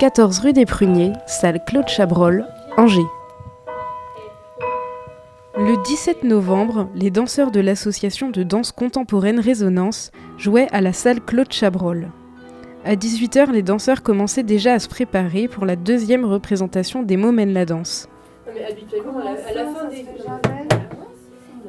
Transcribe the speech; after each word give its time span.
14 0.00 0.38
rue 0.38 0.54
des 0.54 0.64
Pruniers, 0.64 1.12
salle 1.26 1.62
Claude 1.66 1.86
Chabrol, 1.86 2.46
Angers. 2.78 3.02
Le 5.58 5.76
17 5.84 6.24
novembre, 6.24 6.88
les 6.94 7.10
danseurs 7.10 7.50
de 7.50 7.60
l'association 7.60 8.30
de 8.30 8.42
danse 8.42 8.72
contemporaine 8.72 9.38
Résonance 9.38 10.10
jouaient 10.38 10.68
à 10.72 10.80
la 10.80 10.94
salle 10.94 11.20
Claude 11.20 11.52
Chabrol. 11.52 12.08
À 12.86 12.94
18h, 12.94 13.50
les 13.52 13.60
danseurs 13.60 14.02
commençaient 14.02 14.42
déjà 14.42 14.72
à 14.72 14.78
se 14.78 14.88
préparer 14.88 15.48
pour 15.48 15.66
la 15.66 15.76
deuxième 15.76 16.24
représentation 16.24 17.02
des 17.02 17.18
mots 17.18 17.30
mènent 17.30 17.52
la 17.52 17.66
danse. 17.66 18.08
mais 18.54 18.64
habituellement, 18.64 19.18
à 19.18 19.24
la, 19.24 19.30
à 19.32 19.52
la 19.52 19.66
fin 19.66 19.84
des. 19.90 20.06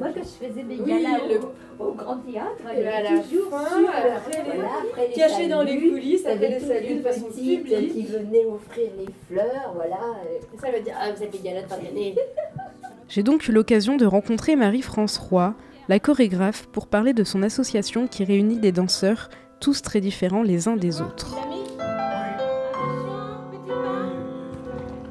Moi, 0.02 0.12
que 0.12 0.20
je 0.20 0.46
faisais 0.48 0.62
des 0.64 0.78
Oui, 0.80 0.88
galas 1.02 1.18
le- 1.28 1.38
au, 1.78 1.88
au 1.90 1.92
Grand 1.94 2.16
Théâtre, 2.18 2.62
Et 2.74 2.80
il 2.80 2.84
y 2.84 2.88
à 2.88 2.96
avait 2.96 3.02
la 3.16 3.20
toujours 3.22 3.50
fin, 3.50 3.66
sur, 3.68 3.88
après 3.88 4.42
les- 4.42 4.50
voilà, 4.56 4.70
après 4.90 5.08
les 5.08 5.14
Caché 5.14 5.48
dans 5.48 5.62
les 5.62 5.78
coulisses, 5.78 6.26
après 6.26 6.48
les 6.48 6.60
saluts 6.60 6.94
de 6.96 7.02
façon 7.02 7.26
publique. 7.26 7.92
qui 7.92 8.02
venaient 8.06 8.44
offrir 8.46 8.88
les 8.98 9.06
fleurs, 9.28 9.72
voilà. 9.76 9.98
Et 10.26 10.58
ça 10.58 10.70
veut 10.72 10.80
dire, 10.82 10.94
ah, 11.00 11.12
vous 11.14 11.22
avez 11.22 11.30
des 11.30 11.38
galas 11.38 11.62
de 11.62 11.66
fin 11.68 11.76
d'année. 11.76 12.16
J'ai 13.08 13.22
donc 13.22 13.46
eu 13.46 13.52
l'occasion 13.52 13.96
de 13.96 14.06
rencontrer 14.06 14.56
Marie-France 14.56 15.18
Roy, 15.18 15.54
la 15.88 15.98
chorégraphe, 16.00 16.66
pour 16.72 16.86
parler 16.88 17.12
de 17.12 17.22
son 17.24 17.42
association 17.42 18.06
qui 18.08 18.24
réunit 18.24 18.58
des 18.58 18.72
danseurs, 18.72 19.28
tous 19.60 19.82
très 19.82 20.00
différents 20.00 20.42
les 20.42 20.66
uns 20.66 20.76
des 20.76 21.00
autres. 21.00 21.36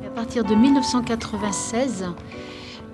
À 0.05 0.09
partir 0.14 0.44
de 0.44 0.53
1996, 0.55 2.05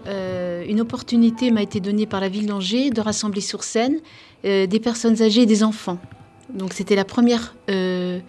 euh, 0.08 0.47
une 0.68 0.82
opportunité 0.82 1.50
m'a 1.52 1.64
été 1.64 1.80
donnée 1.80 2.06
par 2.06 2.20
la 2.20 2.30
ville 2.30 2.46
d'Angers 2.46 2.90
de 2.90 3.02
rassembler 3.02 3.42
sur 3.42 3.64
scène 3.64 4.00
euh, 4.46 4.68
des 4.68 4.80
personnes 4.80 5.22
âgées 5.22 5.44
et 5.44 5.46
des 5.46 5.64
enfants. 5.64 5.98
Donc 6.54 6.74
c'était 6.74 6.96
la 6.96 7.06
première 7.06 7.56
euh, 7.70 8.20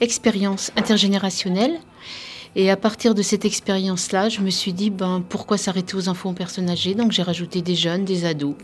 expérience 0.00 0.70
intergénérationnelle. 0.76 1.78
Et 2.56 2.70
à 2.70 2.76
partir 2.76 3.14
de 3.14 3.22
cette 3.22 3.44
expérience-là, 3.44 4.28
je 4.28 4.40
me 4.40 4.50
suis 4.50 4.72
dit, 4.72 4.90
ben, 4.90 5.22
pourquoi 5.28 5.58
s'arrêter 5.58 5.94
aux 5.96 6.08
enfants 6.08 6.30
aux 6.30 6.34
personnes 6.34 6.70
âgées? 6.70 6.94
Donc 6.94 7.12
j'ai 7.12 7.22
rajouté 7.22 7.62
des 7.62 7.74
jeunes, 7.74 8.04
des 8.04 8.24
ados. 8.24 8.54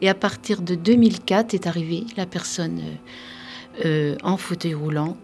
Et 0.00 0.08
à 0.08 0.14
partir 0.14 0.60
de 0.60 0.74
2004 0.74 1.54
est 1.54 1.66
arrivée 1.66 2.04
la 2.16 2.26
personne 2.26 2.80
euh, 3.84 4.16
en 4.22 4.36
fauteuil 4.36 4.74
roulant. 4.74 5.16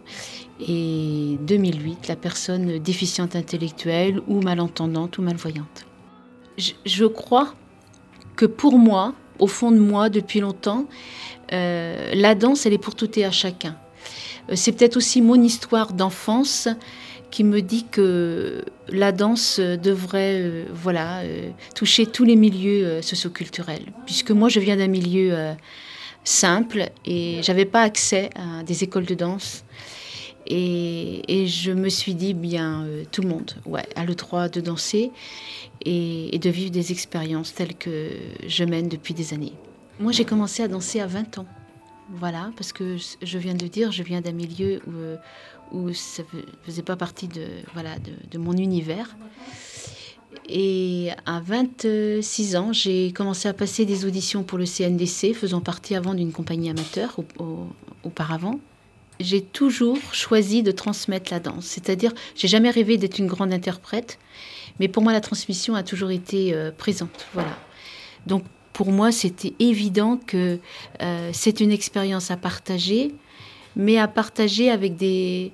Et 0.67 1.39
2008, 1.43 2.09
la 2.09 2.17
personne 2.17 2.79
déficiente 2.79 3.35
intellectuelle 3.37 4.21
ou 4.27 4.41
malentendante 4.41 5.19
ou 5.19 5.23
malvoyante. 5.23 5.87
Je, 6.59 7.07
crois 7.07 7.55
que 8.37 8.47
pour 8.47 8.79
moi, 8.79 9.15
au 9.39 9.47
fond 9.47 9.71
de 9.71 9.79
moi, 9.79 10.09
depuis 10.09 10.41
longtemps, 10.41 10.87
euh, 11.53 12.13
la 12.15 12.35
danse, 12.35 12.67
elle 12.67 12.73
est 12.73 12.79
pour 12.79 12.95
tout 12.95 13.19
et 13.19 13.25
à 13.25 13.31
chacun. 13.31 13.77
Euh, 14.51 14.55
C'est 14.57 14.73
peut-être 14.73 14.97
aussi 14.97 15.23
mon 15.23 15.41
histoire 15.41 15.93
d'enfance 15.93 16.69
qui 17.31 17.45
me 17.45 17.63
dit 17.63 17.87
que 17.91 18.63
la 18.89 19.11
danse 19.11 19.59
devrait 19.59 20.39
euh, 20.41 20.65
voilà, 20.75 21.23
toucher 21.75 22.07
tous 22.07 22.25
les 22.25 22.37
milieux 22.37 23.01
socioculturels. 23.01 23.87
Puisque 24.05 24.31
moi, 24.31 24.49
je 24.49 24.61
viens 24.61 24.77
d'un 24.77 24.89
milieu 24.89 25.35
simple 26.25 26.91
et 27.07 27.41
j'avais 27.43 27.65
pas 27.65 27.83
accès 27.83 28.29
à 28.37 28.63
des 28.63 28.85
écoles 28.85 29.07
de 29.07 29.15
danse. 29.15 29.65
Et, 30.47 31.47
je 31.47 31.73
me 31.73 31.89
suis 31.89 32.15
dit, 32.15 32.35
bien, 32.35 32.85
tout 33.11 33.23
le 33.23 33.29
monde 33.29 33.55
a 33.95 34.05
le 34.05 34.15
droit 34.15 34.49
de 34.49 34.61
danser 34.61 35.11
et, 35.85 36.39
de 36.39 36.51
vivre 36.51 36.71
des 36.71 36.93
expériences 36.93 37.55
telles 37.55 37.75
que 37.77 38.11
je 38.47 38.65
mène 38.65 38.89
depuis 38.89 39.15
des 39.15 39.33
années. 39.35 39.53
Moi, 40.01 40.13
j'ai 40.13 40.25
commencé 40.25 40.63
à 40.63 40.69
danser 40.69 41.01
à 41.01 41.07
20 41.07 41.39
ans. 41.39 41.47
Voilà, 42.15 42.51
parce 42.57 42.73
que 42.73 42.97
je 43.23 43.39
viens 43.39 43.55
de 43.55 43.63
le 43.63 43.69
dire, 43.69 43.91
je 43.93 44.03
viens 44.03 44.21
d'un 44.21 44.33
milieu 44.33 44.81
où, 44.87 45.79
euh, 45.89 45.93
ça 45.95 46.23
ne 46.35 46.41
faisait 46.65 46.83
pas 46.83 46.97
partie 46.97 47.29
de, 47.29 47.47
voilà, 47.73 47.91
de, 48.31 48.39
mon 48.39 48.53
univers. 48.57 49.17
Et 50.49 51.11
à 51.27 51.41
26 51.41 52.57
ans, 52.57 52.73
j'ai 52.73 53.13
commencé 53.13 53.49
à 53.49 53.55
passer 53.55 53.85
des 53.85 54.05
auditions 54.05 54.43
pour 54.43 54.59
le 54.59 54.67
CNDC, 54.67 55.33
faisant 55.35 55.61
partie 55.61 55.95
avant 55.95 56.15
d'une 56.15 56.33
compagnie 56.33 56.69
amateur 56.71 57.19
au- 57.19 57.43
au- 57.43 57.67
auparavant. 58.05 58.59
J'ai 59.23 59.41
toujours 59.41 59.99
choisi 60.13 60.63
de 60.63 60.73
transmettre 60.73 61.33
la 61.33 61.39
danse, 61.39 61.65
c'est-à-dire 61.65 62.13
j'ai 62.35 62.49
jamais 62.49 62.71
rêvé 62.71 62.97
d'être 62.97 63.19
une 63.19 63.29
grande 63.29 63.53
interprète, 63.53 64.19
mais 64.81 64.89
pour 64.89 65.03
moi 65.03 65.13
la 65.13 65.21
transmission 65.21 65.75
a 65.75 65.83
toujours 65.83 66.11
été 66.11 66.53
euh, 66.53 66.71
présente. 66.77 67.27
Voilà. 67.33 67.57
Donc 68.27 68.43
pour 68.73 68.91
moi 68.91 69.13
c'était 69.13 69.55
évident 69.61 70.19
que 70.27 70.59
euh, 71.01 71.31
c'est 71.33 71.61
une 71.61 71.71
expérience 71.71 72.31
à 72.31 72.37
partager, 72.37 73.15
mais 73.77 73.97
à 73.99 74.09
partager 74.09 74.71
avec 74.71 74.97
des, 74.97 75.53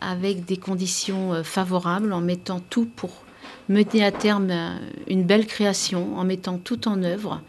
avec 0.00 0.44
des 0.44 0.58
conditions 0.58 1.32
euh, 1.32 1.42
favorables, 1.42 2.12
en 2.12 2.20
mettant 2.20 2.60
tout 2.60 2.86
pour 2.96 3.10
mener 3.68 4.04
à 4.04 4.12
terme 4.12 4.52
une 5.08 5.24
belle 5.24 5.46
création, 5.46 6.18
en 6.18 6.24
mettant 6.24 6.58
tout 6.58 6.86
en 6.86 7.02
œuvre. 7.02 7.40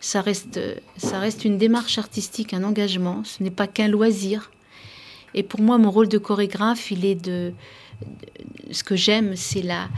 Ça 0.00 0.22
reste, 0.22 0.58
ça 0.96 1.18
reste 1.18 1.44
une 1.44 1.58
démarche 1.58 1.98
artistique, 1.98 2.54
un 2.54 2.64
engagement, 2.64 3.22
ce 3.22 3.42
n'est 3.42 3.50
pas 3.50 3.66
qu'un 3.66 3.86
loisir. 3.86 4.50
Et 5.34 5.42
pour 5.42 5.60
moi, 5.60 5.78
mon 5.78 5.90
rôle 5.90 6.08
de 6.08 6.18
chorégraphe, 6.18 6.90
il 6.90 7.04
est 7.04 7.14
de... 7.14 7.52
ce 8.70 8.82
que 8.82 8.96
j'aime, 8.96 9.36
c'est 9.36 9.62
la, 9.62 9.88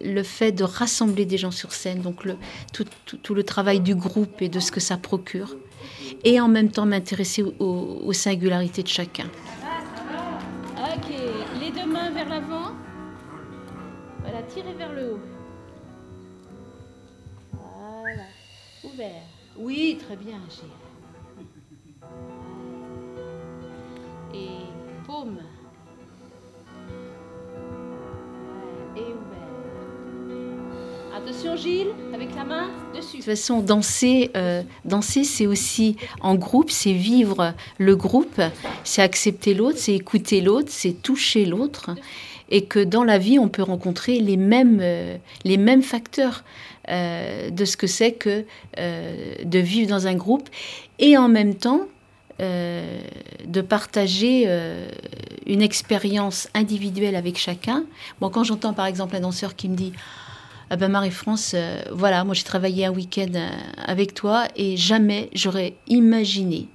le 0.00 0.22
fait 0.22 0.52
de 0.52 0.64
rassembler 0.64 1.26
des 1.26 1.38
gens 1.38 1.50
sur 1.50 1.72
scène, 1.72 2.00
donc 2.00 2.24
le, 2.24 2.36
tout, 2.72 2.86
tout- 3.22 3.34
le 3.34 3.44
travail 3.44 3.80
du 3.80 3.94
groupe 3.94 4.40
et 4.42 4.48
de 4.48 4.60
ce 4.60 4.72
que 4.72 4.80
ça 4.80 4.96
procure, 4.96 5.56
et 6.24 6.40
en 6.40 6.48
même 6.48 6.70
temps 6.70 6.86
m'intéresser 6.86 7.42
aux, 7.42 7.54
aux 8.04 8.12
singularités 8.12 8.82
de 8.82 8.88
chacun. 8.88 9.26
Ok, 10.78 11.08
les 11.60 11.70
deux 11.70 11.86
mains 11.86 12.10
vers 12.10 12.28
l'avant. 12.28 12.72
Voilà, 14.20 14.42
tirez 14.42 14.72
vers 14.74 14.92
le 14.92 15.12
haut. 15.12 15.20
Voilà, 17.52 18.22
ouvert. 18.84 19.22
Oui, 19.56 19.98
très 20.04 20.16
bien, 20.16 20.38
Gilles. 20.48 20.91
Et 25.22 25.28
ouvert. 29.00 29.38
Attention, 31.16 31.56
Gilles, 31.56 31.92
avec 32.12 32.34
la 32.34 32.42
main 32.42 32.70
dessus. 32.92 33.12
De 33.12 33.16
toute 33.18 33.24
façon, 33.26 33.60
danser, 33.60 34.32
euh, 34.36 34.62
danser, 34.84 35.22
c'est 35.22 35.46
aussi 35.46 35.96
en 36.22 36.34
groupe, 36.34 36.70
c'est 36.70 36.92
vivre 36.92 37.54
le 37.78 37.94
groupe, 37.94 38.40
c'est 38.82 39.02
accepter 39.02 39.54
l'autre, 39.54 39.78
c'est 39.78 39.94
écouter 39.94 40.40
l'autre, 40.40 40.70
c'est 40.70 41.00
toucher 41.02 41.44
l'autre, 41.44 41.90
et 42.50 42.64
que 42.64 42.80
dans 42.80 43.04
la 43.04 43.18
vie, 43.18 43.38
on 43.38 43.48
peut 43.48 43.62
rencontrer 43.62 44.18
les 44.18 44.36
mêmes, 44.36 44.80
euh, 44.82 45.16
les 45.44 45.56
mêmes 45.56 45.82
facteurs 45.82 46.42
euh, 46.88 47.50
de 47.50 47.64
ce 47.64 47.76
que 47.76 47.86
c'est 47.86 48.12
que 48.12 48.44
de 48.76 49.58
vivre 49.60 49.88
dans 49.88 50.08
un 50.08 50.14
groupe, 50.14 50.48
et 50.98 51.16
en 51.16 51.28
même 51.28 51.54
temps 51.54 51.86
euh, 52.42 53.00
de 53.46 53.60
partager 53.60 54.44
euh, 54.46 54.88
une 55.46 55.62
expérience 55.62 56.48
individuelle 56.54 57.14
avec 57.14 57.38
chacun. 57.38 57.84
Bon, 58.20 58.30
quand 58.30 58.42
j'entends 58.42 58.72
par 58.72 58.86
exemple 58.86 59.14
un 59.14 59.20
danseur 59.20 59.54
qui 59.54 59.68
me 59.68 59.76
dit 59.76 59.92
ah 60.70 60.76
ben 60.76 60.88
Marie-France, 60.88 61.52
euh, 61.54 61.82
voilà, 61.92 62.24
moi 62.24 62.34
j'ai 62.34 62.42
travaillé 62.42 62.86
un 62.86 62.90
week-end 62.90 63.32
avec 63.76 64.14
toi 64.14 64.48
et 64.56 64.76
jamais 64.76 65.30
j'aurais 65.34 65.74
imaginé 65.86 66.66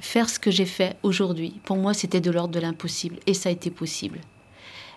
faire 0.00 0.28
ce 0.28 0.40
que 0.40 0.50
j'ai 0.50 0.66
fait 0.66 0.96
aujourd'hui. 1.04 1.60
Pour 1.64 1.76
moi, 1.76 1.94
c'était 1.94 2.20
de 2.20 2.30
l'ordre 2.30 2.54
de 2.54 2.60
l'impossible 2.60 3.16
et 3.26 3.34
ça 3.34 3.50
a 3.50 3.52
été 3.52 3.70
possible. 3.70 4.18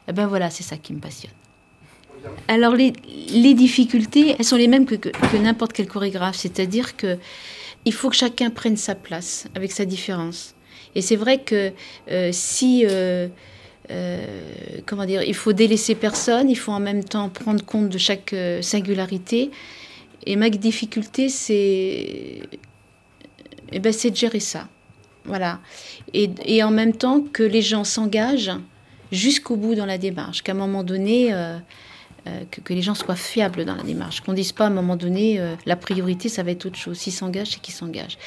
Eh 0.08 0.14
ben 0.14 0.26
voilà, 0.26 0.50
c'est 0.50 0.64
ça 0.64 0.78
qui 0.78 0.94
me 0.94 1.00
passionne. 1.00 1.34
Alors 2.48 2.76
les, 2.76 2.92
difficultés, 3.54 4.36
elles 4.40 4.46
sont 4.46 4.56
les 4.56 4.68
mêmes 4.68 4.86
que 4.86 5.38
n'importe 5.38 5.74
quel 5.74 5.88
chorégraphe, 5.88 6.38
c'est-à-dire 6.38 6.96
que 6.96 7.18
il 7.86 7.94
faut 7.94 8.10
que 8.10 8.16
chacun 8.16 8.50
prenne 8.50 8.78
sa 8.78 8.96
place 8.96 9.48
avec 9.56 9.72
sa 9.72 9.86
différence. 9.86 10.56
Et 10.96 11.02
c'est 11.02 11.16
vrai 11.16 11.40
que 11.40 11.72
euh, 12.10 12.30
si 12.32 12.86
euh, 12.86 13.28
euh, 13.90 14.26
comment 14.86 15.06
dire, 15.06 15.24
il 15.24 15.34
faut 15.34 15.54
délaisser 15.54 15.96
personne, 15.96 16.50
il 16.50 16.58
faut 16.58 16.72
en 16.72 16.80
même 16.80 17.04
temps 17.04 17.30
prendre 17.30 17.64
compte 17.64 17.90
de 17.90 17.98
chaque 17.98 18.36
singularité. 18.62 19.52
Et 20.26 20.36
ma 20.36 20.50
difficulté, 20.50 21.30
c'est 21.30 22.42
eh 23.72 23.80
ben, 23.80 23.92
de 23.92 24.16
gérer 24.16 24.40
ça. 24.40 24.68
Voilà. 25.26 25.60
Et, 26.14 26.30
et 26.46 26.64
en 26.64 26.72
même 26.72 26.94
temps 26.94 27.22
que 27.22 27.44
les 27.44 27.62
gens 27.62 27.84
s'engagent 27.84 28.52
jusqu'au 29.12 29.56
bout 29.56 29.76
dans 29.76 29.86
la 29.86 29.98
démarche, 29.98 30.42
qu'à 30.42 30.52
un 30.52 30.56
moment 30.56 30.84
donné, 30.84 31.34
euh, 32.28 32.42
que, 32.52 32.62
que 32.62 32.74
les 32.74 32.82
gens 32.82 32.94
soient 32.96 33.16
fiables 33.16 33.66
dans 33.66 33.76
la 33.76 33.84
démarche, 33.84 34.22
qu'on 34.22 34.34
dise 34.34 34.52
pas 34.52 34.66
à 34.66 34.68
un 34.68 34.72
moment 34.72 34.96
donné, 34.96 35.40
euh, 35.40 35.56
la 35.66 35.76
priorité, 35.76 36.30
ça 36.30 36.44
va 36.44 36.52
être 36.52 36.66
autre 36.68 36.78
chose. 36.78 36.98
S'ils 36.98 37.14
s'engagent, 37.14 37.52
c'est 37.52 37.62
qu'ils 37.62 37.74
s'engagent. 37.74 38.18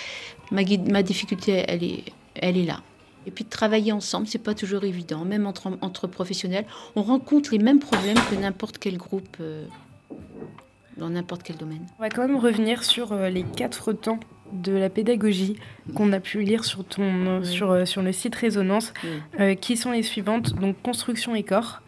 Ma, 0.50 1.02
difficulté, 1.02 1.64
elle 1.68 1.84
est, 1.84 2.04
elle 2.34 2.56
est 2.56 2.64
là. 2.64 2.80
Et 3.26 3.30
puis 3.30 3.44
de 3.44 3.48
travailler 3.50 3.92
ensemble, 3.92 4.26
c'est 4.26 4.38
pas 4.42 4.54
toujours 4.54 4.84
évident, 4.84 5.24
même 5.24 5.46
entre, 5.46 5.78
entre 5.80 6.06
professionnels. 6.06 6.66
On 6.96 7.02
rencontre 7.02 7.50
les 7.52 7.58
mêmes 7.58 7.78
problèmes 7.78 8.18
que 8.30 8.34
n'importe 8.34 8.78
quel 8.78 8.98
groupe 8.98 9.36
euh, 9.40 9.64
dans 10.96 11.08
n'importe 11.08 11.42
quel 11.42 11.56
domaine. 11.56 11.86
On 11.98 12.02
va 12.02 12.10
quand 12.10 12.26
même 12.26 12.36
revenir 12.36 12.84
sur 12.84 13.14
les 13.14 13.42
quatre 13.42 13.92
temps 13.92 14.20
de 14.52 14.72
la 14.72 14.90
pédagogie 14.90 15.56
qu'on 15.94 16.12
a 16.12 16.20
pu 16.20 16.42
lire 16.42 16.64
sur, 16.64 16.84
ton, 16.84 17.38
Oui. 17.40 17.46
sur, 17.46 17.86
sur 17.88 18.02
le 18.02 18.12
site 18.12 18.34
Résonance, 18.34 18.92
Oui. 19.02 19.10
euh, 19.40 19.54
qui 19.54 19.76
sont 19.76 19.90
les 19.90 20.02
suivantes 20.02 20.54
donc 20.54 20.80
construction 20.82 21.34
et 21.34 21.42
corps, 21.42 21.80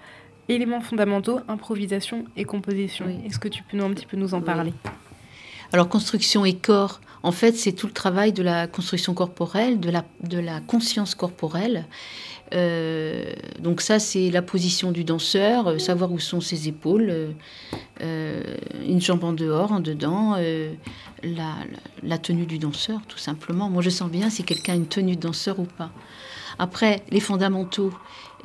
éléments 0.49 0.81
fondamentaux, 0.81 1.41
improvisation 1.49 2.25
et 2.37 2.45
composition. 2.45 3.07
Oui. 3.07 3.17
Est-ce 3.27 3.39
que 3.39 3.49
tu 3.49 3.63
peux 3.63 3.77
nous, 3.77 3.85
un 3.85 3.91
petit 3.93 4.07
peu 4.07 4.17
nous 4.17 4.35
en 4.35 4.39
Oui. 4.39 4.45
parler? 4.45 4.73
Alors 5.73 5.89
construction 5.89 6.45
et 6.45 6.55
corps, 6.55 7.01
en 7.23 7.33
fait, 7.33 7.57
c'est 7.57 7.73
tout 7.73 7.89
le 7.89 7.93
travail 7.93 8.33
de 8.33 8.43
la 8.43 8.69
construction 8.69 9.15
corporelle, 9.15 9.81
de 9.81 9.91
la, 9.91 10.05
de 10.23 10.39
la 10.39 10.61
conscience 10.61 11.15
corporelle. 11.17 11.87
Euh, 12.55 13.25
donc 13.59 13.81
ça, 13.81 13.99
c'est 13.99 14.31
la 14.31 14.43
position 14.43 14.93
du 14.93 15.03
danseur, 15.03 15.67
euh, 15.67 15.79
savoir 15.79 16.13
où 16.13 16.21
sont 16.21 16.41
ses 16.41 16.69
épaules, 16.69 17.35
euh, 18.01 18.43
une 18.87 19.01
jambe 19.01 19.25
en 19.25 19.33
dehors, 19.33 19.73
en 19.73 19.81
dedans, 19.81 20.37
la, 20.37 21.25
la- 21.25 21.57
la 22.05 22.19
tenue 22.19 22.47
du 22.47 22.59
danseur, 22.59 23.01
tout 23.09 23.19
simplement. 23.19 23.69
Moi, 23.69 23.83
je 23.83 23.91
sens 23.91 24.09
bien 24.09 24.31
si 24.31 24.45
quelqu'un 24.45 24.75
a 24.75 24.77
une 24.77 24.87
tenue 24.87 25.17
de 25.17 25.21
danseur 25.23 25.59
ou 25.59 25.65
pas. 25.65 25.91
Après, 26.59 27.03
les 27.11 27.21
fondamentaux, 27.21 27.93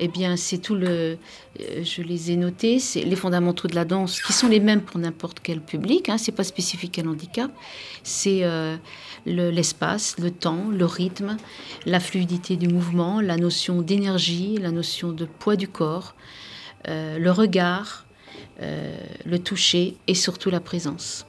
eh 0.00 0.08
bien, 0.08 0.36
c'est 0.36 0.58
tout 0.58 0.74
le. 0.74 1.18
euh, 1.60 1.84
je 1.84 2.02
les 2.02 2.30
ai 2.32 2.36
notés, 2.36 2.78
c'est 2.78 3.02
les 3.02 3.16
fondamentaux 3.16 3.68
de 3.68 3.74
la 3.74 3.84
danse, 3.84 4.20
qui 4.20 4.32
sont 4.32 4.48
les 4.48 4.60
mêmes 4.60 4.80
pour 4.82 4.98
n'importe 4.98 5.38
quel 5.42 5.60
public. 5.60 6.08
Hein, 6.08 6.18
c'est 6.18 6.32
pas 6.32 6.44
spécifique 6.44 6.98
à 6.98 7.02
l'handicap. 7.02 7.50
C'est 8.02 8.40
euh, 8.42 8.76
le- 9.26 9.50
l'espace, 9.50 10.16
le 10.18 10.30
temps, 10.30 10.64
le 10.70 10.84
rythme, 10.86 11.36
la 11.86 12.00
fluidité 12.00 12.56
du 12.56 12.68
mouvement, 12.68 13.20
la 13.20 13.36
notion 13.36 13.82
d'énergie, 13.82 14.56
la 14.58 14.70
notion 14.70 15.12
de 15.12 15.24
poids 15.24 15.56
du 15.56 15.68
corps, 15.68 16.14
euh, 16.88 17.18
le 17.18 17.30
regard, 17.30 18.04
le 19.26 19.38
toucher 19.38 19.96
et 20.06 20.14
surtout 20.14 20.48
la 20.48 20.60
présence. 20.60 21.26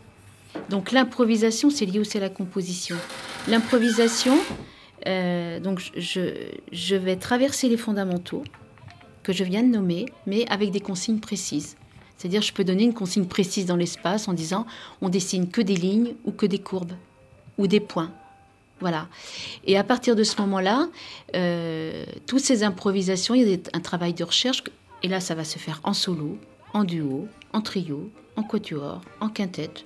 Donc 0.69 0.91
l'improvisation, 0.91 1.71
c'est 1.71 1.85
lié 1.85 1.97
aussi 1.99 2.17
à 2.17 2.21
la 2.21 2.29
composition. 2.29 2.95
L'improvisation, 3.47 4.37
euh, 5.07 5.59
donc 5.59 5.79
je, 5.95 6.95
vais 6.95 7.15
traverser 7.15 7.69
les 7.69 7.77
fondamentaux 7.77 8.43
que 9.23 9.33
je 9.33 9.43
viens 9.43 9.63
de 9.63 9.69
nommer, 9.69 10.05
mais 10.27 10.45
avec 10.49 10.71
des 10.71 10.79
consignes 10.79 11.19
précises. 11.19 11.77
C'est-à-dire, 12.17 12.41
je 12.41 12.53
peux 12.53 12.63
donner 12.63 12.83
une 12.83 12.93
consigne 12.93 13.25
précise 13.25 13.65
dans 13.65 13.75
l'espace 13.75 14.27
en 14.27 14.33
disant 14.33 14.65
on 15.01 15.09
dessine 15.09 15.49
que 15.49 15.61
des 15.61 15.75
lignes 15.75 16.13
ou 16.25 16.31
que 16.31 16.45
des 16.45 16.59
courbes 16.59 16.93
ou 17.57 17.67
des 17.67 17.79
points. 17.79 18.11
Voilà. 18.79 19.07
Et 19.65 19.77
à 19.77 19.83
partir 19.83 20.15
de 20.15 20.23
ce 20.23 20.39
moment-là, 20.41 20.89
euh, 21.35 22.05
toutes 22.27 22.41
ces 22.41 22.63
improvisations, 22.63 23.33
il 23.33 23.47
y 23.47 23.53
a 23.53 23.57
un 23.73 23.79
travail 23.79 24.13
de 24.13 24.23
recherche. 24.23 24.63
Et 25.03 25.07
là, 25.07 25.19
ça 25.19 25.35
va 25.35 25.43
se 25.43 25.57
faire 25.57 25.79
en 25.83 25.93
solo, 25.93 26.37
en 26.73 26.83
duo, 26.83 27.27
en 27.53 27.61
trio, 27.61 28.09
en 28.35 28.43
quatuor, 28.43 29.01
en 29.19 29.29
quintette. 29.29 29.85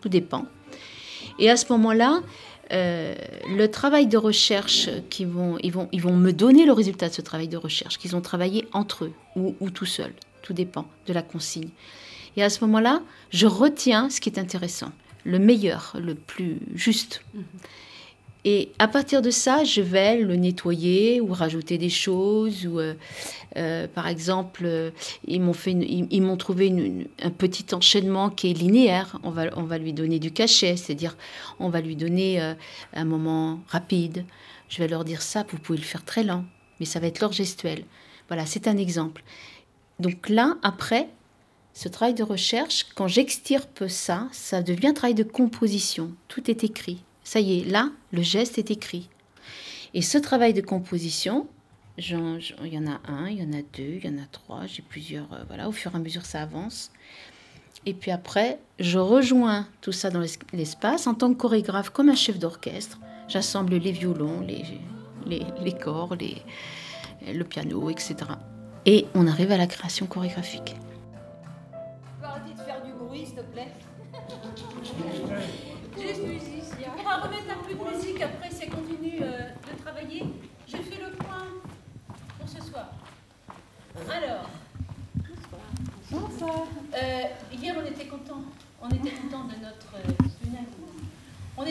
Tout 0.00 0.08
dépend. 0.08 0.46
Et 1.38 1.50
à 1.50 1.56
ce 1.56 1.70
moment-là, 1.72 2.20
euh, 2.72 3.14
le 3.48 3.66
travail 3.68 4.06
de 4.06 4.16
recherche 4.16 4.88
qu'ils 5.08 5.28
vont, 5.28 5.58
ils 5.62 5.72
vont, 5.72 5.88
ils 5.92 6.00
vont 6.00 6.16
me 6.16 6.32
donner 6.32 6.64
le 6.64 6.72
résultat 6.72 7.08
de 7.08 7.14
ce 7.14 7.22
travail 7.22 7.48
de 7.48 7.56
recherche 7.56 7.98
qu'ils 7.98 8.14
ont 8.14 8.20
travaillé 8.20 8.68
entre 8.72 9.06
eux 9.06 9.12
ou, 9.36 9.54
ou 9.60 9.70
tout 9.70 9.86
seul. 9.86 10.12
Tout 10.42 10.52
dépend 10.52 10.86
de 11.06 11.12
la 11.12 11.22
consigne. 11.22 11.68
Et 12.36 12.42
à 12.42 12.50
ce 12.50 12.64
moment-là, 12.64 13.02
je 13.30 13.46
retiens 13.46 14.08
ce 14.10 14.20
qui 14.20 14.28
est 14.28 14.38
intéressant, 14.38 14.92
le 15.24 15.38
meilleur, 15.38 15.96
le 16.00 16.14
plus 16.14 16.58
juste. 16.74 17.22
Et 18.44 18.72
à 18.78 18.88
partir 18.88 19.20
de 19.20 19.30
ça, 19.30 19.64
je 19.64 19.82
vais 19.82 20.18
le 20.18 20.34
nettoyer 20.36 21.20
ou 21.20 21.32
rajouter 21.32 21.76
des 21.76 21.90
choses. 21.90 22.66
Ou, 22.66 22.80
euh, 22.80 22.94
euh, 23.56 23.86
par 23.86 24.06
exemple, 24.06 24.62
euh, 24.64 24.90
ils 25.26 25.40
m'ont 25.42 26.36
trouvé 26.36 27.06
un 27.22 27.30
petit 27.30 27.74
enchaînement 27.74 28.30
qui 28.30 28.50
est 28.50 28.54
linéaire. 28.54 29.18
On 29.22 29.30
va, 29.30 29.78
lui 29.78 29.92
donner 29.92 30.18
du 30.18 30.32
cachet, 30.32 30.76
c'est-à-dire 30.76 31.16
on 31.58 31.68
va 31.68 31.80
lui 31.80 31.96
donner 31.96 32.54
un 32.94 33.04
moment 33.04 33.60
rapide. 33.68 34.24
Je 34.68 34.78
vais 34.78 34.88
leur 34.88 35.04
dire 35.04 35.20
ça, 35.20 35.44
vous 35.50 35.58
pouvez 35.58 35.78
le 35.78 35.84
faire 35.84 36.04
très 36.04 36.22
lent, 36.22 36.44
mais 36.78 36.86
ça 36.86 37.00
va 37.00 37.08
être 37.08 37.20
leur 37.20 37.32
gestuelle. 37.32 37.84
Voilà, 38.28 38.46
c'est 38.46 38.68
un 38.68 38.76
exemple. 38.76 39.22
Donc 39.98 40.28
là, 40.28 40.56
après, 40.62 41.08
ce 41.74 41.88
travail 41.88 42.14
de 42.14 42.22
recherche, 42.22 42.86
quand 42.94 43.08
j'extirpe 43.08 43.88
ça, 43.88 44.28
ça 44.32 44.62
devient 44.62 44.88
un 44.88 44.94
travail 44.94 45.14
de 45.14 45.24
composition. 45.24 46.12
Tout 46.28 46.50
est 46.50 46.64
écrit. 46.64 47.02
Ça 47.32 47.38
y 47.38 47.60
est, 47.60 47.64
là, 47.64 47.92
le 48.10 48.22
geste 48.22 48.58
est 48.58 48.72
écrit. 48.72 49.08
Et 49.94 50.02
ce 50.02 50.18
travail 50.18 50.52
de 50.52 50.60
composition, 50.60 51.46
il 51.96 52.10
y 52.64 52.76
en 52.76 52.88
a 52.88 53.00
un, 53.08 53.28
il 53.28 53.38
y 53.38 53.42
en 53.44 53.52
a 53.52 53.62
deux, 53.62 54.00
il 54.02 54.04
y 54.04 54.08
en 54.08 54.18
a 54.20 54.26
trois, 54.32 54.66
j'ai 54.66 54.82
plusieurs, 54.82 55.32
euh, 55.32 55.44
voilà, 55.46 55.68
au 55.68 55.70
fur 55.70 55.92
et 55.92 55.96
à 55.96 56.00
mesure 56.00 56.26
ça 56.26 56.42
avance. 56.42 56.90
Et 57.86 57.94
puis 57.94 58.10
après, 58.10 58.58
je 58.80 58.98
rejoins 58.98 59.68
tout 59.80 59.92
ça 59.92 60.10
dans 60.10 60.18
l'es- 60.18 60.40
l'espace 60.52 61.06
en 61.06 61.14
tant 61.14 61.32
que 61.32 61.38
chorégraphe, 61.38 61.90
comme 61.90 62.08
un 62.08 62.16
chef 62.16 62.36
d'orchestre. 62.36 62.98
J'assemble 63.28 63.76
les 63.76 63.92
violons, 63.92 64.40
les, 64.40 64.64
les, 65.62 65.72
corps, 65.72 66.16
le 66.16 67.44
piano, 67.44 67.90
etc. 67.90 68.16
Et 68.86 69.06
on 69.14 69.28
arrive 69.28 69.52
à 69.52 69.56
la 69.56 69.68
création 69.68 70.06
chorégraphique. 70.06 70.74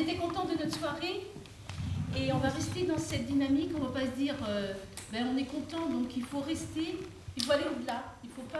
Était 0.01 0.15
content 0.15 0.45
de 0.45 0.63
notre 0.63 0.75
soirée. 0.75 1.21
Et 2.17 2.33
on 2.33 2.37
va 2.37 2.49
rester 2.49 2.83
dans 2.85 2.97
cette 2.97 3.27
dynamique. 3.27 3.71
On 3.75 3.83
va 3.83 3.99
pas 3.99 4.05
se 4.05 4.19
dire, 4.19 4.35
euh, 4.47 4.73
ben, 5.11 5.27
on 5.33 5.37
est 5.37 5.45
content, 5.45 5.87
donc 5.89 6.15
il 6.15 6.23
faut 6.23 6.39
rester. 6.39 6.97
Il 7.37 7.43
faut 7.43 7.51
aller 7.51 7.65
au-delà. 7.65 8.03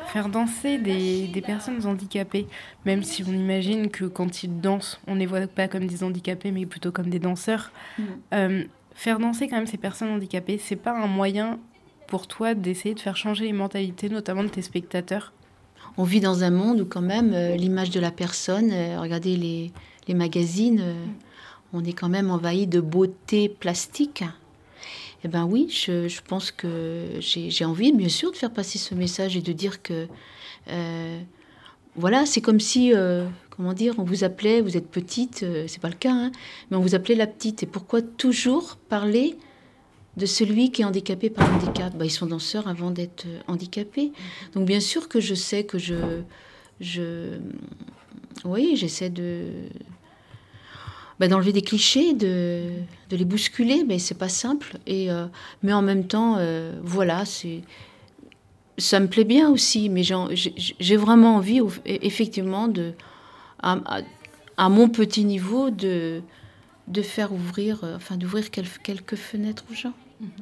Faire 0.07 0.29
danser 0.29 0.77
des, 0.77 1.41
personnes 1.41 1.85
handicapées, 1.85 2.47
même 2.85 3.03
si 3.03 3.23
on 3.23 3.31
imagine 3.31 3.89
que 3.89 4.05
quand 4.05 4.43
ils 4.43 4.59
dansent, 4.59 4.99
on 5.07 5.15
ne 5.15 5.19
les 5.19 5.25
voit 5.25 5.47
pas 5.47 5.67
comme 5.67 5.87
des 5.87 6.03
handicapés, 6.03 6.51
mais 6.51 6.65
plutôt 6.65 6.91
comme 6.91 7.09
des 7.09 7.19
danseurs. 7.19 7.71
Mhm. 7.97 8.05
Euh, 8.33 8.63
faire 8.93 9.19
danser 9.19 9.47
quand 9.47 9.55
même 9.55 9.67
ces 9.67 9.77
personnes 9.77 10.09
handicapées, 10.09 10.57
c'est 10.57 10.75
pas 10.75 10.91
un 10.91 11.07
moyen 11.07 11.59
pour 12.09 12.27
toi 12.27 12.55
d'essayer 12.55 12.95
de 12.95 12.99
faire 12.99 13.15
changer 13.15 13.45
les 13.45 13.53
mentalités, 13.53 14.09
notamment 14.09 14.43
de 14.43 14.49
tes 14.49 14.63
spectateurs? 14.63 15.31
On 15.97 16.03
vit 16.03 16.19
dans 16.19 16.43
un 16.43 16.49
monde 16.49 16.81
où 16.81 16.85
quand 16.85 17.01
même 17.01 17.33
euh, 17.33 17.55
l'image 17.55 17.91
de 17.91 17.99
la 17.99 18.11
personne, 18.11 18.71
euh, 18.71 18.99
regardez 18.99 19.35
les, 19.35 19.71
les 20.07 20.13
magazines, 20.13 20.79
euh, 20.81 21.05
on 21.73 21.83
est 21.83 21.93
quand 21.93 22.09
même 22.09 22.31
envahi 22.31 22.67
de 22.67 22.79
beauté 22.79 23.49
plastique. 23.49 24.23
Eh 25.23 25.27
ben 25.27 25.45
oui, 25.45 25.67
je, 25.69 26.21
pense 26.21 26.51
que 26.51 27.05
j'ai 27.19 27.65
envie, 27.65 27.91
bien 27.91 28.07
sûr, 28.07 28.31
de 28.31 28.37
faire 28.37 28.51
passer 28.51 28.77
ce 28.77 28.95
message 28.95 29.35
et 29.35 29.41
de 29.41 29.51
dire 29.51 29.81
que, 29.81 30.07
euh, 30.69 31.19
voilà, 31.95 32.25
c'est 32.25 32.39
comme 32.39 32.61
si, 32.61 32.93
euh, 32.93 33.27
comment 33.49 33.73
dire, 33.73 33.95
on 33.97 34.03
vous 34.03 34.23
appelait, 34.23 34.61
vous 34.61 34.77
êtes 34.77 34.87
petite, 34.89 35.43
euh, 35.43 35.65
c'est 35.67 35.81
pas 35.81 35.89
le 35.89 35.95
cas, 35.95 36.13
hein, 36.13 36.31
mais 36.71 36.77
on 36.77 36.81
vous 36.81 36.95
appelait 36.95 37.15
la 37.15 37.27
petite. 37.27 37.63
Et 37.63 37.65
pourquoi 37.65 38.01
toujours 38.01 38.77
parler 38.87 39.35
de 40.15 40.25
celui 40.25 40.71
qui 40.71 40.83
est 40.83 40.85
handicapé 40.85 41.29
par 41.29 41.53
handicap? 41.53 41.93
Bah, 41.97 42.05
Ils 42.05 42.11
sont 42.11 42.27
danseurs 42.27 42.69
avant 42.69 42.91
d'être 42.91 43.25
handicapés. 43.47 44.13
Donc 44.53 44.65
bien 44.65 44.79
sûr 44.79 45.09
que 45.09 45.19
je 45.19 45.35
sais 45.35 45.65
que 45.65 45.77
je, 45.77 46.21
je 46.79 47.39
oui, 48.45 48.75
j'essaie 48.75 49.09
de 49.09 49.47
bah, 51.19 51.27
d'enlever 51.27 51.51
des 51.51 51.61
clichés, 51.61 52.13
de, 52.13 52.69
de 53.09 53.15
les 53.17 53.25
bousculer, 53.25 53.83
mais 53.87 53.99
c'est 53.99 54.17
pas 54.17 54.29
simple. 54.29 54.77
Et 54.87 55.11
euh, 55.11 55.25
mais 55.63 55.73
en 55.73 55.81
même 55.81 56.07
temps, 56.07 56.35
euh, 56.37 56.79
voilà, 56.83 57.25
c'est 57.25 57.61
ça 58.77 58.99
me 59.01 59.07
plaît 59.07 59.25
bien 59.25 59.49
aussi, 59.49 59.89
mais 59.89 60.03
j'ai 60.03 60.95
vraiment 60.97 61.35
envie, 61.35 61.59
au- 61.59 61.71
effectivement, 61.85 62.67
de 62.69 62.93
à, 63.61 64.69
mon 64.69 64.89
petit 64.89 65.25
niveau, 65.25 65.69
de 65.69 66.21
de 66.87 67.01
faire 67.03 67.31
ouvrir, 67.31 67.83
euh, 67.83 67.97
enfin 67.97 68.17
d'ouvrir 68.17 68.49
quel- 68.49 68.65
quelques 68.81 69.15
fenêtres 69.15 69.63
aux 69.71 69.75
gens. 69.75 69.93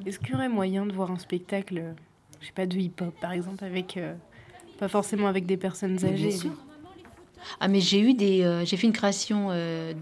Est-ce 0.05 0.17
qu'il 0.17 0.29
y 0.29 0.33
aurait 0.35 0.47
moyen 0.47 0.85
de 0.85 0.93
voir 0.93 1.11
un 1.11 1.17
spectacle, 1.19 1.93
je 2.39 2.45
sais 2.45 2.53
pas, 2.53 2.65
de 2.65 2.77
hip-hop 2.77 3.13
par 3.19 3.33
exemple, 3.33 3.65
avec 3.65 3.97
euh, 3.97 4.13
pas 4.79 4.87
forcément 4.87 5.27
avec 5.27 5.45
des 5.45 5.57
personnes 5.57 5.97
âgées 6.05 6.27
bien 6.29 6.37
sûr. 6.37 6.51
Ah 7.59 7.67
mais 7.67 7.81
j'ai 7.81 7.99
eu 7.99 8.13
des, 8.13 8.43
euh, 8.43 8.63
j'ai 8.63 8.77
fait 8.77 8.87
une 8.87 8.93
création 8.93 9.49
euh, 9.51 9.93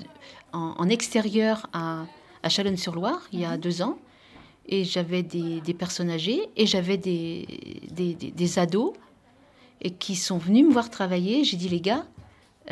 en, 0.53 0.73
en 0.77 0.89
extérieur 0.89 1.67
à, 1.73 2.05
à 2.43 2.49
Chalonne-sur-Loire 2.49 3.21
il 3.33 3.39
y 3.39 3.45
a 3.45 3.57
deux 3.57 3.81
ans 3.81 3.97
et 4.67 4.83
j'avais 4.83 5.21
des, 5.23 5.61
des 5.61 5.73
personnes 5.73 6.09
âgées 6.09 6.41
et 6.55 6.65
j'avais 6.65 6.97
des, 6.97 7.45
des, 7.91 8.13
des- 8.15 8.31
des 8.31 8.59
ados 8.59 8.93
et 9.81 9.91
qui 9.91 10.15
sont 10.15 10.37
venus 10.39 10.65
me 10.65 10.71
voir 10.71 10.89
travailler. 10.89 11.43
J'ai 11.43 11.57
dit 11.57 11.69
les 11.69 11.81
gars 11.81 12.05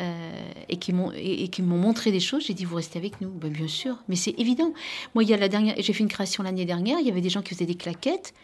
euh, 0.00 0.32
et 0.68 0.76
qui 0.78 0.92
m'ont 0.92 1.12
et, 1.12 1.44
et 1.44 1.48
qui 1.48 1.62
m'ont 1.62 1.78
montré 1.78 2.10
des 2.10 2.18
choses. 2.18 2.44
J'ai 2.46 2.54
dit 2.54 2.64
vous 2.64 2.74
restez 2.76 2.98
avec 2.98 3.20
nous. 3.20 3.30
Ben, 3.30 3.52
bien 3.52 3.68
sûr, 3.68 4.02
mais 4.08 4.16
c'est 4.16 4.34
évident. 4.38 4.72
Moi 5.14 5.22
il 5.22 5.30
y 5.30 5.34
a 5.34 5.36
la 5.36 5.48
dernière, 5.48 5.76
j'ai 5.78 5.92
fait 5.92 6.02
une 6.02 6.08
création 6.08 6.42
l'année 6.42 6.64
dernière. 6.64 6.98
Il 6.98 7.06
y 7.06 7.10
avait 7.10 7.20
des 7.20 7.30
gens 7.30 7.42
qui 7.42 7.54
faisaient 7.54 7.66
des 7.66 7.76
claquettes 7.76 8.34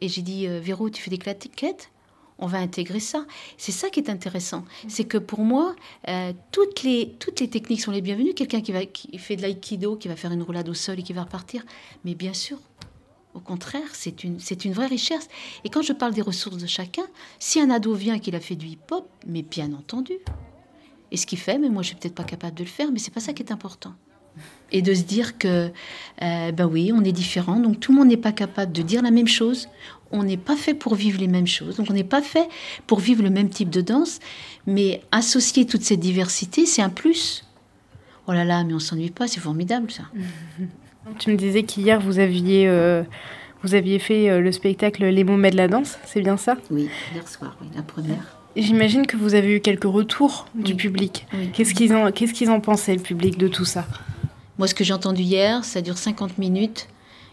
et 0.00 0.08
j'ai 0.08 0.22
dit 0.22 0.48
euh, 0.48 0.58
Véro 0.58 0.90
tu 0.90 1.00
fais 1.02 1.10
des 1.10 1.18
claquettes? 1.18 1.90
On 2.38 2.46
va 2.46 2.58
intégrer 2.58 3.00
ça. 3.00 3.26
C'est 3.56 3.72
ça 3.72 3.90
qui 3.90 4.00
est 4.00 4.10
intéressant. 4.10 4.64
C'est 4.86 5.04
que 5.04 5.18
pour 5.18 5.40
moi, 5.40 5.74
euh, 6.08 6.32
toutes, 6.52 6.82
les, 6.82 7.14
toutes 7.18 7.40
les 7.40 7.48
techniques 7.48 7.80
sont 7.80 7.90
les 7.90 8.00
bienvenues. 8.00 8.34
Quelqu'un 8.34 8.60
qui, 8.60 8.72
va, 8.72 8.84
qui 8.86 9.16
fait 9.18 9.36
de 9.36 9.42
l'aïkido, 9.42 9.96
qui 9.96 10.08
va 10.08 10.16
faire 10.16 10.32
une 10.32 10.42
roulade 10.42 10.68
au 10.68 10.74
sol 10.74 11.00
et 11.00 11.02
qui 11.02 11.12
va 11.12 11.22
repartir, 11.24 11.64
mais 12.04 12.14
bien 12.14 12.34
sûr, 12.34 12.58
au 13.34 13.40
contraire, 13.40 13.88
c'est 13.92 14.24
une, 14.24 14.40
c'est 14.40 14.64
une 14.64 14.72
vraie 14.72 14.86
richesse. 14.86 15.28
Et 15.64 15.68
quand 15.68 15.82
je 15.82 15.92
parle 15.92 16.14
des 16.14 16.22
ressources 16.22 16.58
de 16.58 16.66
chacun, 16.66 17.04
si 17.38 17.60
un 17.60 17.70
ado 17.70 17.94
vient 17.94 18.18
qu'il 18.18 18.34
a 18.34 18.40
fait 18.40 18.56
du 18.56 18.66
hip-hop, 18.66 19.08
mais 19.26 19.42
bien 19.42 19.72
entendu. 19.72 20.14
Et 21.10 21.16
ce 21.16 21.26
qu'il 21.26 21.38
fait, 21.38 21.58
mais 21.58 21.68
moi 21.68 21.82
je 21.82 21.88
suis 21.88 21.96
peut-être 21.96 22.14
pas 22.14 22.24
capable 22.24 22.54
de 22.54 22.64
le 22.64 22.68
faire, 22.68 22.90
mais 22.92 22.98
c'est 22.98 23.12
pas 23.12 23.20
ça 23.20 23.32
qui 23.32 23.42
est 23.42 23.52
important. 23.52 23.94
Et 24.70 24.82
de 24.82 24.94
se 24.94 25.02
dire 25.02 25.38
que, 25.38 25.70
euh, 26.22 26.52
ben 26.52 26.66
oui, 26.66 26.92
on 26.94 27.02
est 27.02 27.12
différent, 27.12 27.58
donc 27.58 27.80
tout 27.80 27.92
le 27.92 27.98
monde 27.98 28.08
n'est 28.08 28.16
pas 28.16 28.32
capable 28.32 28.72
de 28.72 28.82
dire 28.82 29.02
la 29.02 29.10
même 29.10 29.26
chose. 29.26 29.68
On 30.10 30.22
n'est 30.22 30.36
pas 30.38 30.56
fait 30.56 30.74
pour 30.74 30.94
vivre 30.94 31.20
les 31.20 31.26
mêmes 31.28 31.46
choses, 31.46 31.76
donc 31.76 31.86
on 31.90 31.92
n'est 31.92 32.02
pas 32.04 32.22
fait 32.22 32.48
pour 32.86 32.98
vivre 33.00 33.22
le 33.22 33.30
même 33.30 33.50
type 33.50 33.68
de 33.70 33.80
danse. 33.82 34.20
Mais 34.66 35.02
associer 35.12 35.66
toute 35.66 35.82
cette 35.82 36.00
diversité, 36.00 36.64
c'est 36.66 36.82
un 36.82 36.88
plus. 36.88 37.44
Oh 38.26 38.32
là 38.32 38.44
là, 38.44 38.64
mais 38.64 38.74
on 38.74 38.78
s'ennuie 38.78 39.10
pas, 39.10 39.26
c'est 39.28 39.40
formidable 39.40 39.90
ça. 39.90 40.04
Tu 41.18 41.30
me 41.30 41.36
disais 41.36 41.62
qu'hier 41.62 42.00
vous 42.00 42.18
aviez, 42.18 42.68
euh, 42.68 43.02
vous 43.62 43.74
aviez 43.74 43.98
fait 43.98 44.28
euh, 44.28 44.40
le 44.40 44.52
spectacle 44.52 45.06
Les 45.06 45.24
Moments 45.24 45.48
de 45.48 45.56
la 45.56 45.66
danse, 45.66 45.98
c'est 46.04 46.20
bien 46.20 46.36
ça? 46.36 46.56
Oui, 46.70 46.90
hier 47.14 47.26
soir, 47.26 47.56
oui, 47.62 47.68
la 47.74 47.80
première. 47.82 48.36
J'imagine 48.56 49.06
que 49.06 49.16
vous 49.16 49.34
avez 49.34 49.54
eu 49.56 49.60
quelques 49.60 49.84
retours 49.84 50.46
du 50.54 50.72
Oui. 50.72 50.76
public. 50.76 51.26
Oui. 51.32 51.50
Qu'est-ce 51.54 51.72
qu'ils 51.72 51.94
en, 51.94 52.10
qu'est-ce 52.12 52.34
qu'ils 52.34 52.50
en 52.50 52.60
pensaient, 52.60 52.94
le 52.94 53.00
public, 53.00 53.38
de 53.38 53.48
tout 53.48 53.64
ça? 53.64 53.86
Moi, 54.58 54.66
ce 54.68 54.74
que 54.74 54.84
j'ai 54.84 54.92
entendu 54.92 55.22
hier, 55.22 55.64
ça 55.64 55.80
dure 55.80 55.96
50 55.96 56.36
minutes. 56.36 56.88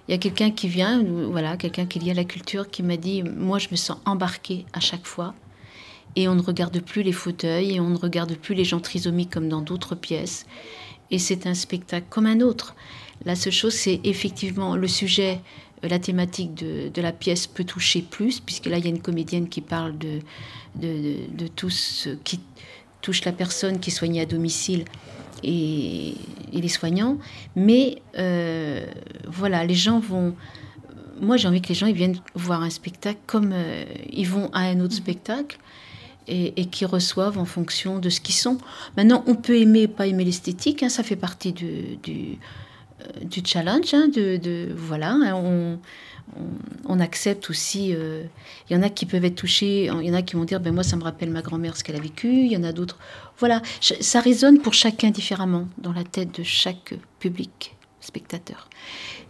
Il 0.07 0.11
y 0.11 0.13
a 0.13 0.17
quelqu'un 0.19 0.51
qui 0.51 0.67
vient, 0.67 1.03
voilà, 1.03 1.57
quelqu'un 1.57 1.85
qui 1.85 1.99
lié 1.99 2.11
à 2.11 2.13
la 2.13 2.25
culture, 2.25 2.69
qui 2.69 2.83
m'a 2.83 2.97
dit 2.97 3.23
Moi, 3.23 3.57
je 3.57 3.69
me 3.71 3.75
sens 3.75 3.97
embarqué 4.05 4.65
à 4.73 4.79
chaque 4.79 5.05
fois. 5.05 5.33
Et 6.15 6.27
on 6.27 6.35
ne 6.35 6.41
regarde 6.41 6.79
plus 6.79 7.01
les 7.01 7.11
fauteuils, 7.11 7.75
et 7.75 7.79
on 7.79 7.89
ne 7.89 7.97
regarde 7.97 8.35
plus 8.35 8.53
les 8.55 8.63
gens 8.63 8.79
trisomiques 8.79 9.31
comme 9.31 9.49
dans 9.49 9.61
d'autres 9.61 9.95
pièces. 9.95 10.45
Et 11.11 11.19
c'est 11.19 11.47
un 11.47 11.53
spectacle 11.55 12.05
comme 12.09 12.27
un 12.27 12.39
autre. 12.41 12.75
La 13.25 13.35
seule 13.35 13.53
chose, 13.53 13.73
c'est 13.73 13.99
effectivement 14.03 14.75
le 14.75 14.87
sujet, 14.87 15.41
euh, 15.83 15.87
la 15.87 15.99
thématique 15.99 16.53
de, 16.53 17.01
la 17.01 17.11
pièce 17.11 17.47
peut 17.47 17.63
toucher 17.63 18.01
plus, 18.01 18.39
puisque 18.39 18.67
là, 18.67 18.77
il 18.77 18.85
y 18.85 18.87
a 18.87 18.91
une 18.91 19.01
comédienne 19.01 19.49
qui 19.49 19.61
parle 19.61 19.97
de, 19.97 20.19
de 20.75 21.47
tout 21.47 21.69
ce 21.69 22.09
qui 22.09 22.39
touche 23.01 23.23
la 23.25 23.31
personne 23.31 23.79
qui 23.79 23.89
est 23.89 23.93
soignée 23.93 24.21
à 24.21 24.25
domicile 24.25 24.85
et, 25.43 26.15
et 26.53 26.61
les 26.61 26.67
soignants. 26.67 27.17
Mais 27.55 28.01
euh, 28.17 28.85
voilà, 29.27 29.65
les 29.65 29.75
gens 29.75 29.99
vont. 29.99 30.35
Moi, 31.21 31.37
j'ai 31.37 31.47
envie 31.47 31.61
que 31.61 31.69
les 31.69 31.75
gens 31.75 31.87
ils 31.87 31.95
viennent 31.95 32.19
voir 32.33 32.61
un 32.61 32.69
spectacle 32.69 33.19
comme 33.25 33.51
euh, 33.53 33.85
ils 34.11 34.27
vont 34.27 34.49
à 34.51 34.61
un 34.61 34.79
autre 34.81 34.93
spectacle 34.93 35.57
et, 36.27 36.53
et 36.59 36.65
qui 36.65 36.85
reçoivent 36.85 37.37
en 37.37 37.45
fonction 37.45 37.99
de 37.99 38.09
ce 38.09 38.19
qu'ils 38.19 38.35
sont. 38.35 38.57
Maintenant, 38.97 39.23
on 39.27 39.35
peut 39.35 39.57
aimer, 39.57 39.87
pas 39.87 40.07
aimer 40.07 40.25
l'esthétique, 40.25 40.83
hein, 40.83 40.89
ça 40.89 41.03
fait 41.03 41.15
partie 41.15 41.53
du, 41.53 42.37
du 43.21 43.41
challenge. 43.45 43.93
hein, 43.93 44.07
de, 44.07 44.37
de- 44.37 44.69
voilà, 44.75 45.11
hein, 45.11 45.33
on, 45.35 45.79
on, 46.87 46.99
accepte 46.99 47.49
aussi. 47.49 47.93
euh, 47.93 48.23
Il 48.69 48.75
y 48.75 48.79
en 48.79 48.83
a 48.83 48.89
qui 48.89 49.05
peuvent 49.05 49.25
être 49.25 49.35
touchés, 49.35 49.85
il 49.85 50.07
y 50.07 50.11
en 50.11 50.13
a 50.15 50.21
qui 50.21 50.35
vont 50.35 50.43
dire 50.45 50.59
ben 50.59 50.73
moi, 50.73 50.83
ça 50.83 50.95
me 50.95 51.03
rappelle 51.03 51.29
ma 51.29 51.41
grand-mère 51.41 51.77
ce 51.77 51.83
qu'elle 51.83 51.95
a 51.95 51.99
vécu. 52.01 52.27
Il 52.29 52.51
y 52.51 52.57
en 52.57 52.63
a 52.63 52.71
d'autres. 52.71 52.97
Voilà, 53.37 53.61
ça 53.81 54.21
résonne 54.21 54.59
pour 54.59 54.73
chacun 54.73 55.11
différemment 55.11 55.67
dans 55.77 55.93
la 55.93 56.03
tête 56.03 56.37
de 56.39 56.43
chaque 56.43 56.93
public 57.19 57.75
spectateur. 57.99 58.69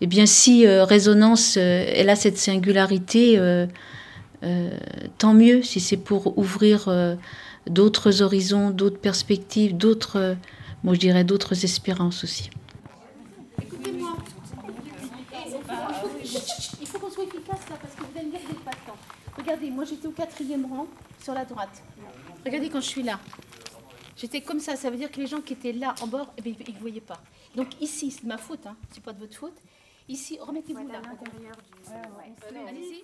Eh 0.02 0.08
bien, 0.08 0.26
si 0.26 0.66
euh, 0.68 0.84
Résonance, 0.84 1.56
euh, 1.58 1.86
elle 1.96 2.10
a 2.10 2.16
cette 2.16 2.38
singularité, 2.38 3.38
euh, 3.40 3.66
euh, 4.44 4.70
tant 5.18 5.34
mieux 5.34 5.62
si 5.64 5.80
c'est 5.80 5.98
pour 5.98 6.38
ouvrir 6.38 6.88
euh, 6.90 7.16
d'autres 7.68 8.22
horizons, 8.22 8.70
d'autres 8.70 9.00
perspectives, 9.00 9.76
d'autres, 9.76 10.18
euh, 10.20 10.36
moi 10.84 10.94
je 10.94 11.00
dirais 11.00 11.24
d'autres 11.24 11.64
espérances 11.64 12.24
aussi. 12.24 12.50
Écoutez-moi. 13.62 14.18
Il 17.18 17.35
parce 17.46 17.96
que 17.96 18.02
vous 18.02 18.18
allez 18.18 18.28
me 18.28 18.32
dire 18.32 18.42
que 18.42 18.48
vous 18.48 18.54
n'avez 18.54 18.66
pas 18.66 18.72
le 18.72 18.92
temps. 18.92 18.98
Regardez, 19.38 19.70
moi 19.70 19.86
j'étais 19.86 20.08
au 20.08 20.12
quatrième 20.12 20.66
rang 20.66 20.88
sur 21.22 21.34
la 21.34 21.46
droite. 21.46 21.84
Regardez 22.44 22.70
quand 22.70 22.82
je 22.82 22.88
suis 22.88 23.04
là. 23.04 23.20
J'étais 24.18 24.42
comme 24.42 24.60
ça, 24.60 24.76
ça 24.76 24.90
veut 24.90 24.98
dire 24.98 25.12
que 25.12 25.20
les 25.20 25.28
gens 25.28 25.42
qui 25.42 25.54
étaient 25.54 25.74
là 25.74 25.94
en 26.02 26.08
bord, 26.08 26.34
eh 26.38 26.42
ben, 26.42 26.56
ils 26.68 26.74
ne 26.74 26.80
voyaient 26.80 27.02
pas. 27.02 27.20
Donc 27.56 27.82
ici, 27.82 28.12
c'est 28.12 28.24
de 28.24 28.28
ma 28.28 28.38
faute, 28.38 28.66
hein, 28.66 28.78
c'est 28.92 29.04
pas 29.04 29.14
de 29.14 29.20
votre 29.20 29.36
faute. 29.36 29.58
Ici, 30.08 30.38
remettez-vous 30.40 30.88
là. 30.88 31.02
Allez-y. 32.68 33.04